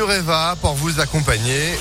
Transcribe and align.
Eva 0.00 0.56
pour 0.62 0.74
vous 0.74 1.00
accompagner. 1.00 1.74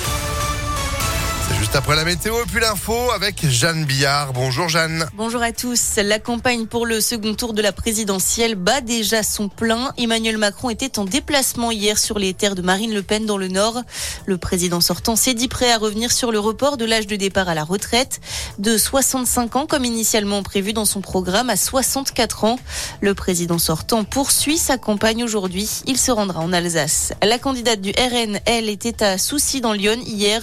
Après 1.77 1.96
la 1.96 2.06
météo 2.06 2.33
et 2.42 2.46
puis 2.48 2.59
l'info 2.59 3.12
avec 3.14 3.48
Jeanne 3.48 3.85
Billard. 3.85 4.33
Bonjour 4.33 4.67
Jeanne. 4.67 5.08
Bonjour 5.14 5.43
à 5.43 5.51
tous. 5.51 5.98
La 5.98 6.17
campagne 6.17 6.66
pour 6.66 6.88
le 6.88 7.00
second 7.00 7.35
tour 7.35 7.53
de 7.53 7.61
la 7.61 7.72
présidentielle 7.72 8.55
bat 8.55 8.82
déjà 8.82 9.21
son 9.21 9.48
plein. 9.48 9.93
Emmanuel 9.95 10.39
Macron 10.39 10.71
était 10.71 10.98
en 10.98 11.05
déplacement 11.05 11.70
hier 11.70 12.00
sur 12.00 12.18
les 12.18 12.34
terres 12.34 12.55
de 12.55 12.63
Marine 12.63 12.95
Le 12.95 13.04
Pen 13.04 13.27
dans 13.27 13.38
le 13.38 13.48
Nord. 13.48 13.84
Le 14.25 14.39
président 14.39 14.82
sortant 14.82 15.16
s'est 15.16 15.36
dit 15.36 15.48
prêt 15.48 15.71
à 15.71 15.77
revenir 15.77 16.11
sur 16.11 16.32
le 16.32 16.39
report 16.39 16.77
de 16.77 16.86
l'âge 16.86 17.05
de 17.05 17.16
départ 17.16 17.48
à 17.48 17.54
la 17.54 17.63
retraite 17.63 18.21
de 18.57 18.75
65 18.75 19.55
ans 19.55 19.68
comme 19.68 19.86
initialement 19.86 20.41
prévu 20.41 20.73
dans 20.73 20.86
son 20.86 21.02
programme 21.02 21.52
à 21.52 21.57
64 21.57 22.44
ans. 22.44 22.59
Le 23.02 23.14
président 23.14 23.59
sortant 23.59 24.04
poursuit 24.04 24.57
sa 24.57 24.80
campagne 24.80 25.23
aujourd'hui. 25.23 25.70
Il 25.86 25.98
se 25.98 26.09
rendra 26.09 26.39
en 26.39 26.54
Alsace. 26.54 27.14
La 27.21 27.38
candidate 27.38 27.82
du 27.82 27.91
RN, 27.91 28.39
elle, 28.46 28.68
était 28.68 29.04
à 29.04 29.20
Soucy 29.20 29.62
dans 29.62 29.73
Lyon 29.73 30.00
hier. 30.04 30.41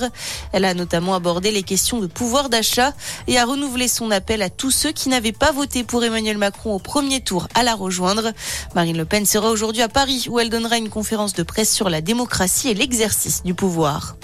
Elle 0.52 0.64
a 0.64 0.74
notamment 0.74 0.84
notamment 0.84 1.14
abordé 1.24 1.50
les 1.50 1.62
questions 1.62 2.00
de 2.00 2.06
pouvoir 2.06 2.50
d'achat 2.50 2.92
et 3.28 3.38
a 3.38 3.46
renouvelé 3.46 3.88
son 3.88 4.10
appel 4.10 4.42
à 4.42 4.50
tous 4.50 4.70
ceux 4.70 4.92
qui 4.92 5.08
n'avaient 5.08 5.32
pas 5.32 5.52
voté 5.52 5.82
pour 5.82 6.04
Emmanuel 6.04 6.36
Macron 6.36 6.74
au 6.74 6.78
premier 6.78 7.22
tour 7.22 7.48
à 7.54 7.62
la 7.62 7.74
rejoindre. 7.74 8.32
Marine 8.74 8.98
Le 8.98 9.06
Pen 9.06 9.24
sera 9.24 9.48
aujourd'hui 9.48 9.80
à 9.80 9.88
Paris 9.88 10.26
où 10.28 10.38
elle 10.38 10.50
donnera 10.50 10.76
une 10.76 10.90
conférence 10.90 11.32
de 11.32 11.42
presse 11.42 11.72
sur 11.72 11.88
la 11.88 12.02
démocratie 12.02 12.68
et 12.68 12.74
l'exercice 12.74 13.42
du 13.42 13.54
pouvoir. 13.54 14.16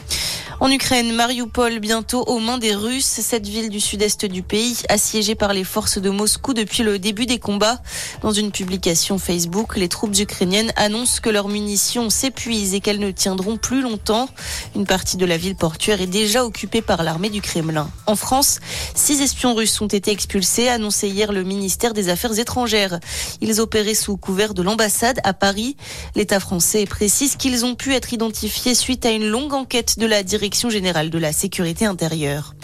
En 0.62 0.70
Ukraine, 0.70 1.14
Mariupol 1.14 1.78
bientôt 1.78 2.22
aux 2.24 2.38
mains 2.38 2.58
des 2.58 2.74
Russes. 2.74 3.06
Cette 3.06 3.46
ville 3.46 3.70
du 3.70 3.80
sud-est 3.80 4.26
du 4.26 4.42
pays, 4.42 4.76
assiégée 4.90 5.34
par 5.34 5.54
les 5.54 5.64
forces 5.64 5.96
de 5.96 6.10
Moscou 6.10 6.52
depuis 6.52 6.82
le 6.82 6.98
début 6.98 7.24
des 7.24 7.38
combats. 7.38 7.80
Dans 8.20 8.32
une 8.32 8.50
publication 8.50 9.16
Facebook, 9.16 9.78
les 9.78 9.88
troupes 9.88 10.18
ukrainiennes 10.18 10.70
annoncent 10.76 11.22
que 11.22 11.30
leurs 11.30 11.48
munitions 11.48 12.10
s'épuisent 12.10 12.74
et 12.74 12.80
qu'elles 12.80 12.98
ne 12.98 13.10
tiendront 13.10 13.56
plus 13.56 13.80
longtemps. 13.80 14.28
Une 14.76 14.84
partie 14.84 15.16
de 15.16 15.24
la 15.24 15.38
ville 15.38 15.56
portuaire 15.56 16.02
est 16.02 16.06
déjà 16.06 16.44
occupée 16.44 16.82
par 16.82 17.04
l'armée 17.04 17.30
du 17.30 17.40
Kremlin. 17.40 17.90
En 18.06 18.14
France, 18.14 18.60
six 18.94 19.22
espions 19.22 19.54
russes 19.54 19.80
ont 19.80 19.86
été 19.86 20.10
expulsés, 20.10 20.68
annoncé 20.68 21.08
hier 21.08 21.32
le 21.32 21.42
ministère 21.42 21.94
des 21.94 22.10
Affaires 22.10 22.38
étrangères. 22.38 23.00
Ils 23.40 23.62
opéraient 23.62 23.94
sous 23.94 24.18
couvert 24.18 24.52
de 24.52 24.60
l'ambassade 24.60 25.20
à 25.24 25.32
Paris. 25.32 25.78
L'État 26.16 26.38
français 26.38 26.84
précise 26.84 27.36
qu'ils 27.36 27.64
ont 27.64 27.76
pu 27.76 27.94
être 27.94 28.12
identifiés 28.12 28.74
suite 28.74 29.06
à 29.06 29.10
une 29.10 29.26
longue 29.26 29.54
enquête 29.54 29.98
de 29.98 30.04
la 30.04 30.22
direction 30.22 30.49
générale 30.54 31.10
de 31.10 31.18
la 31.18 31.32
sécurité 31.32 31.86
intérieure. 31.86 32.54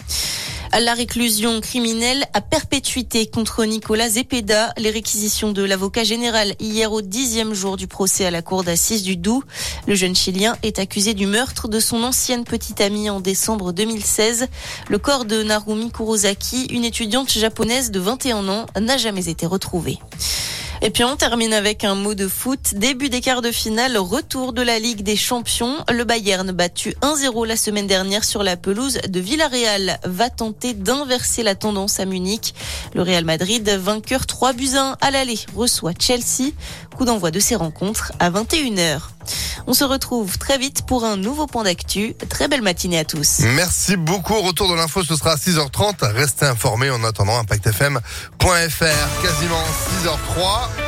La 0.78 0.92
réclusion 0.92 1.60
criminelle 1.60 2.24
à 2.34 2.40
perpétuité 2.42 3.26
contre 3.26 3.64
Nicolas 3.64 4.10
Zepeda, 4.10 4.74
les 4.76 4.90
réquisitions 4.90 5.52
de 5.52 5.62
l'avocat 5.62 6.04
général 6.04 6.54
hier 6.60 6.92
au 6.92 7.00
dixième 7.00 7.54
jour 7.54 7.76
du 7.76 7.86
procès 7.86 8.26
à 8.26 8.30
la 8.30 8.42
cour 8.42 8.62
d'assises 8.62 9.02
du 9.02 9.16
Doubs. 9.16 9.42
Le 9.86 9.94
jeune 9.94 10.14
Chilien 10.14 10.56
est 10.62 10.78
accusé 10.78 11.14
du 11.14 11.26
meurtre 11.26 11.68
de 11.68 11.80
son 11.80 12.02
ancienne 12.02 12.44
petite 12.44 12.80
amie 12.82 13.08
en 13.08 13.20
décembre 13.20 13.72
2016. 13.72 14.48
Le 14.88 14.98
corps 14.98 15.24
de 15.24 15.42
Narumi 15.42 15.90
Kurosaki, 15.90 16.66
une 16.66 16.84
étudiante 16.84 17.32
japonaise 17.32 17.90
de 17.90 18.00
21 18.00 18.48
ans, 18.48 18.66
n'a 18.78 18.98
jamais 18.98 19.28
été 19.30 19.46
retrouvé. 19.46 19.98
Et 20.82 20.90
puis 20.90 21.04
on 21.04 21.16
termine 21.16 21.52
avec 21.52 21.84
un 21.84 21.94
mot 21.94 22.14
de 22.14 22.28
foot. 22.28 22.74
Début 22.74 23.08
des 23.08 23.20
quarts 23.20 23.42
de 23.42 23.50
finale, 23.50 23.96
retour 23.96 24.52
de 24.52 24.62
la 24.62 24.78
Ligue 24.78 25.02
des 25.02 25.16
Champions. 25.16 25.76
Le 25.90 26.04
Bayern 26.04 26.50
battu 26.52 26.94
1-0 27.02 27.46
la 27.46 27.56
semaine 27.56 27.86
dernière 27.86 28.24
sur 28.24 28.42
la 28.42 28.56
pelouse 28.56 28.98
de 29.08 29.20
Villarreal 29.20 29.98
va 30.04 30.30
tenter 30.30 30.74
d'inverser 30.74 31.42
la 31.42 31.54
tendance 31.54 31.98
à 31.98 32.04
Munich. 32.04 32.54
Le 32.94 33.02
Real 33.02 33.24
Madrid, 33.24 33.68
vainqueur 33.68 34.26
3 34.26 34.52
buts 34.52 34.76
1 34.76 34.96
à 35.00 35.10
l'aller, 35.10 35.38
reçoit 35.54 35.92
Chelsea. 35.98 36.52
Coup 36.96 37.04
d'envoi 37.04 37.30
de 37.30 37.40
ces 37.40 37.56
rencontres 37.56 38.12
à 38.18 38.30
21h. 38.30 39.15
On 39.66 39.74
se 39.74 39.84
retrouve 39.84 40.38
très 40.38 40.58
vite 40.58 40.86
pour 40.86 41.04
un 41.04 41.16
nouveau 41.16 41.46
point 41.46 41.64
d'actu. 41.64 42.14
Très 42.28 42.48
belle 42.48 42.62
matinée 42.62 42.98
à 42.98 43.04
tous. 43.04 43.40
Merci 43.40 43.96
beaucoup. 43.96 44.40
Retour 44.40 44.68
de 44.70 44.74
l'info, 44.74 45.02
ce 45.02 45.16
sera 45.16 45.32
à 45.32 45.36
6h30. 45.36 46.12
Restez 46.12 46.46
informés 46.46 46.90
en 46.90 47.02
attendant 47.04 47.38
impactfm.fr. 47.38 48.42
Quasiment 49.22 49.64
6h03. 50.04 50.85